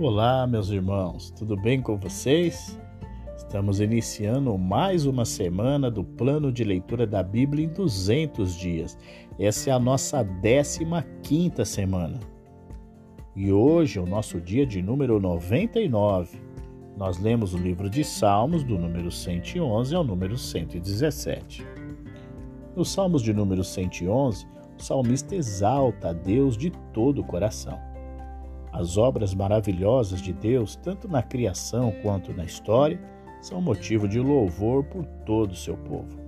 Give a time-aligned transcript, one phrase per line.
[0.00, 2.78] Olá, meus irmãos, tudo bem com vocês?
[3.36, 8.96] Estamos iniciando mais uma semana do plano de leitura da Bíblia em 200 dias.
[9.40, 10.24] Essa é a nossa
[11.24, 12.20] 15 semana.
[13.34, 16.40] E hoje é o nosso dia de número 99.
[16.96, 21.66] Nós lemos o livro de Salmos, do número 111 ao número 117.
[22.76, 24.46] Nos Salmos de número 111,
[24.78, 27.87] o salmista exalta a Deus de todo o coração.
[28.72, 33.00] As obras maravilhosas de Deus, tanto na criação quanto na história,
[33.40, 36.18] são motivo de louvor por todo o seu povo.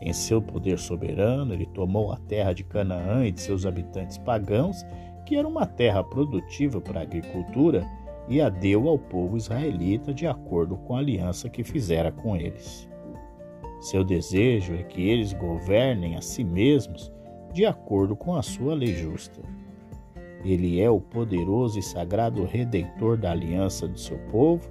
[0.00, 4.84] Em seu poder soberano, ele tomou a terra de Canaã e de seus habitantes pagãos,
[5.26, 7.86] que era uma terra produtiva para a agricultura,
[8.26, 12.88] e a deu ao povo israelita de acordo com a aliança que fizera com eles.
[13.80, 17.12] Seu desejo é que eles governem a si mesmos
[17.52, 19.42] de acordo com a sua lei justa.
[20.44, 24.70] Ele é o poderoso e sagrado redentor da aliança do seu povo,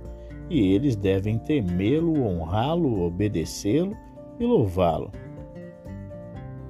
[0.50, 3.96] e eles devem temê-lo, honrá-lo, obedecê-lo
[4.40, 5.12] e louvá-lo.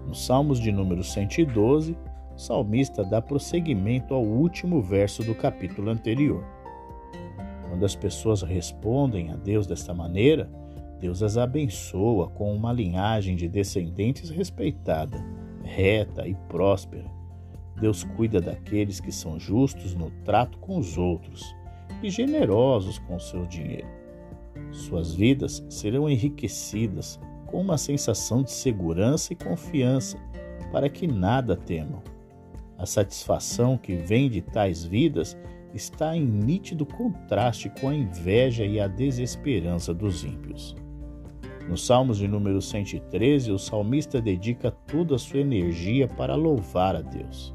[0.05, 1.95] No Salmos de número 112,
[2.35, 6.43] o salmista dá prosseguimento ao último verso do capítulo anterior.
[7.69, 10.49] Quando as pessoas respondem a Deus desta maneira,
[10.99, 15.23] Deus as abençoa com uma linhagem de descendentes respeitada,
[15.63, 17.18] reta e próspera
[17.80, 21.55] Deus cuida daqueles que são justos no trato com os outros
[22.03, 23.88] e generosos com o seu dinheiro.
[24.71, 30.17] Suas vidas serão enriquecidas com uma sensação de segurança e confiança
[30.71, 32.02] para que nada temam.
[32.77, 35.38] A satisfação que vem de tais vidas
[35.73, 40.75] está em nítido contraste com a inveja e a desesperança dos ímpios.
[41.67, 47.02] Nos Salmos de número 113, o salmista dedica toda a sua energia para louvar a
[47.02, 47.53] Deus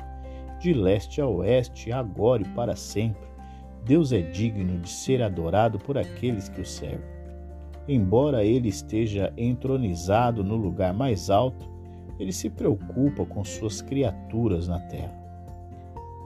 [0.65, 3.29] de leste a oeste, agora e para sempre.
[3.85, 7.05] Deus é digno de ser adorado por aqueles que o servem.
[7.87, 11.69] Embora ele esteja entronizado no lugar mais alto,
[12.19, 15.23] ele se preocupa com suas criaturas na terra.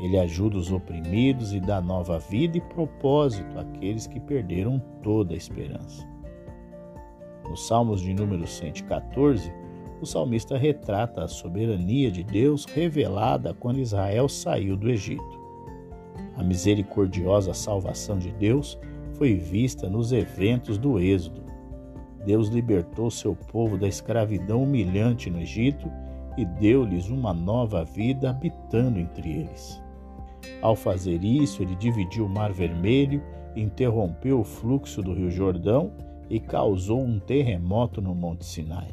[0.01, 5.37] Ele ajuda os oprimidos e dá nova vida e propósito àqueles que perderam toda a
[5.37, 6.07] esperança.
[7.49, 9.53] Nos Salmos de número 114,
[10.01, 15.39] o salmista retrata a soberania de Deus revelada quando Israel saiu do Egito.
[16.37, 18.79] A misericordiosa salvação de Deus
[19.15, 21.43] foi vista nos eventos do Êxodo.
[22.25, 25.91] Deus libertou seu povo da escravidão humilhante no Egito
[26.37, 29.83] e deu-lhes uma nova vida habitando entre eles.
[30.63, 33.23] Ao fazer isso, ele dividiu o Mar Vermelho,
[33.57, 35.91] interrompeu o fluxo do Rio Jordão
[36.31, 38.89] e causou um terremoto no Monte Sinai.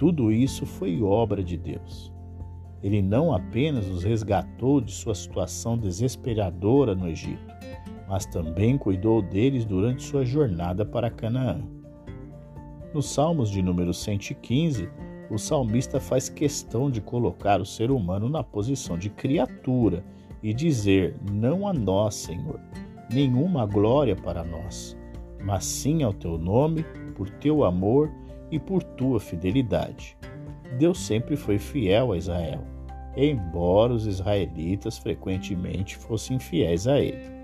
[0.00, 2.10] Tudo isso foi obra de Deus.
[2.82, 7.44] Ele não apenas os resgatou de sua situação desesperadora no Egito,
[8.08, 11.60] mas também cuidou deles durante sua jornada para Canaã.
[12.94, 14.88] Nos Salmos de número 115,
[15.30, 20.02] o salmista faz questão de colocar o ser humano na posição de criatura
[20.42, 22.58] e dizer: Não a nós, Senhor,
[23.12, 24.96] nenhuma glória para nós,
[25.44, 28.10] mas sim ao teu nome, por teu amor
[28.50, 30.16] e por tua fidelidade.
[30.78, 32.64] Deus sempre foi fiel a Israel,
[33.16, 37.40] embora os israelitas frequentemente fossem fiéis a ele.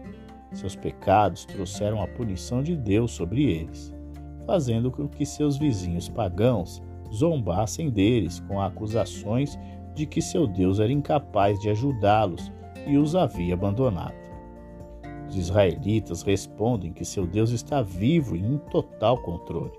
[0.53, 3.95] Seus pecados trouxeram a punição de Deus sobre eles,
[4.47, 9.59] fazendo com que seus vizinhos pagãos zombassem deles com acusações
[9.95, 12.53] de que seu Deus era incapaz de ajudá-los
[12.87, 14.15] e os havia abandonado.
[15.29, 19.73] Os israelitas respondem que seu Deus está vivo e em total controle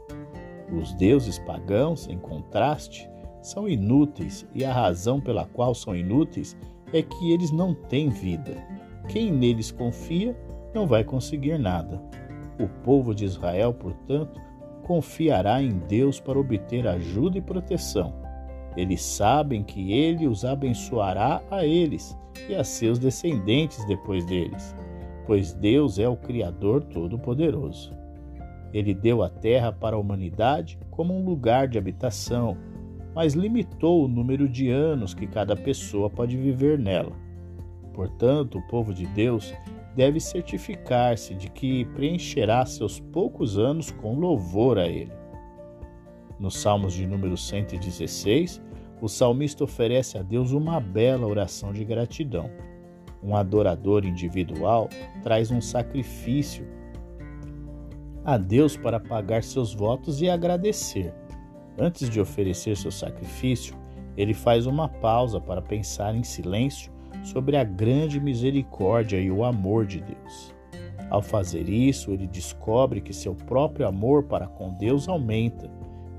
[0.72, 3.10] os deuses pagãos, em contraste,
[3.42, 6.58] são inúteis e a razão pela qual são inúteis
[6.92, 8.58] é que eles não têm vida.
[9.08, 10.38] Quem neles confia
[10.74, 12.02] não vai conseguir nada.
[12.60, 14.40] O povo de Israel, portanto,
[14.84, 18.14] confiará em Deus para obter ajuda e proteção.
[18.76, 22.18] Eles sabem que ele os abençoará a eles
[22.48, 24.76] e a seus descendentes depois deles,
[25.26, 27.97] pois Deus é o Criador Todo-Poderoso.
[28.78, 32.56] Ele deu a terra para a humanidade como um lugar de habitação,
[33.16, 37.14] mas limitou o número de anos que cada pessoa pode viver nela.
[37.92, 39.52] Portanto, o povo de Deus
[39.96, 45.12] deve certificar-se de que preencherá seus poucos anos com louvor a Ele.
[46.40, 48.62] Nos Salmos de número 116,
[49.02, 52.52] o salmista oferece a Deus uma bela oração de gratidão.
[53.24, 54.88] Um adorador individual
[55.24, 56.78] traz um sacrifício
[58.28, 61.14] a Deus para pagar seus votos e agradecer.
[61.80, 63.74] Antes de oferecer seu sacrifício,
[64.18, 66.92] ele faz uma pausa para pensar em silêncio
[67.24, 70.54] sobre a grande misericórdia e o amor de Deus.
[71.10, 75.72] Ao fazer isso, ele descobre que seu próprio amor para com Deus aumenta,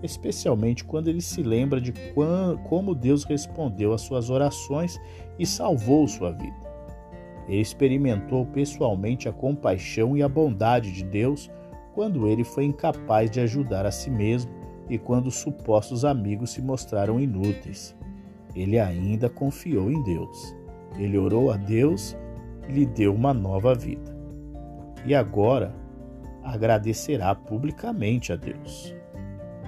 [0.02, 1.92] especialmente quando ele se lembra de
[2.70, 4.98] como Deus respondeu às suas orações
[5.38, 6.68] e salvou sua vida.
[7.46, 11.50] Ele experimentou pessoalmente a compaixão e a bondade de Deus
[11.98, 14.52] quando ele foi incapaz de ajudar a si mesmo
[14.88, 17.92] e quando supostos amigos se mostraram inúteis.
[18.54, 20.54] Ele ainda confiou em Deus.
[20.96, 22.16] Ele orou a Deus
[22.68, 24.16] e lhe deu uma nova vida.
[25.04, 25.74] E agora
[26.44, 28.94] agradecerá publicamente a Deus,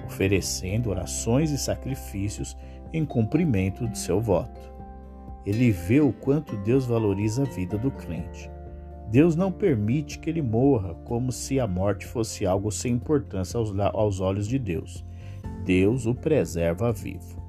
[0.05, 2.55] oferecendo orações e sacrifícios
[2.93, 4.73] em cumprimento de seu voto.
[5.45, 8.49] Ele vê o quanto Deus valoriza a vida do crente.
[9.11, 13.77] Deus não permite que ele morra como se a morte fosse algo sem importância aos,
[13.77, 15.03] aos olhos de Deus.
[15.65, 17.43] Deus o preserva vivo.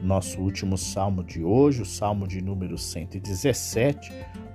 [0.00, 4.12] Nosso último salmo de hoje, o salmo de número 117,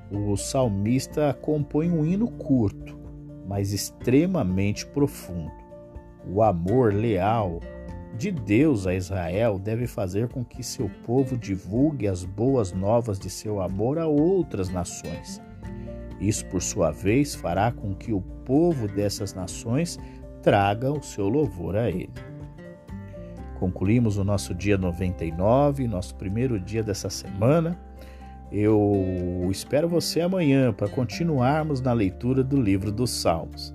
[0.09, 2.97] o salmista compõe um hino curto,
[3.45, 5.51] mas extremamente profundo.
[6.25, 7.59] O amor leal
[8.17, 13.29] de Deus a Israel deve fazer com que seu povo divulgue as boas novas de
[13.29, 15.45] seu amor a outras nações.
[16.19, 19.99] Isso, por sua vez, fará com que o povo dessas nações
[20.41, 22.09] traga o seu louvor a ele.
[23.59, 27.77] Concluímos o nosso dia 99, nosso primeiro dia dessa semana.
[28.51, 33.73] Eu espero você amanhã para continuarmos na leitura do livro dos Salmos.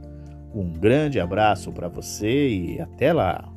[0.54, 3.51] Um grande abraço para você e até lá!